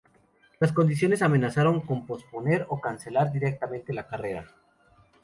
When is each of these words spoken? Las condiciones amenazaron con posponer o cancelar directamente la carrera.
Las 0.59 0.73
condiciones 0.73 1.21
amenazaron 1.21 1.81
con 1.81 2.07
posponer 2.07 2.65
o 2.69 2.81
cancelar 2.81 3.31
directamente 3.31 3.93
la 3.93 4.07
carrera. 4.07 4.47